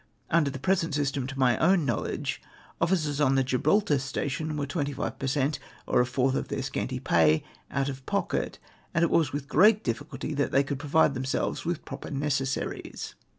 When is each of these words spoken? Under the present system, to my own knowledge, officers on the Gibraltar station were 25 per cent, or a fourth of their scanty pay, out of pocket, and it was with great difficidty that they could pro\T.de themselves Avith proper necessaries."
Under 0.31 0.49
the 0.49 0.57
present 0.57 0.95
system, 0.95 1.27
to 1.27 1.37
my 1.37 1.59
own 1.59 1.85
knowledge, 1.85 2.41
officers 2.81 3.21
on 3.21 3.35
the 3.35 3.43
Gibraltar 3.43 3.99
station 3.99 4.57
were 4.57 4.65
25 4.65 5.19
per 5.19 5.27
cent, 5.27 5.59
or 5.85 6.01
a 6.01 6.07
fourth 6.07 6.33
of 6.33 6.47
their 6.47 6.63
scanty 6.63 6.99
pay, 6.99 7.43
out 7.69 7.87
of 7.87 8.03
pocket, 8.07 8.57
and 8.95 9.03
it 9.03 9.11
was 9.11 9.31
with 9.31 9.47
great 9.47 9.83
difficidty 9.83 10.33
that 10.35 10.49
they 10.51 10.63
could 10.63 10.79
pro\T.de 10.79 11.13
themselves 11.13 11.61
Avith 11.61 11.85
proper 11.85 12.09
necessaries." 12.09 13.13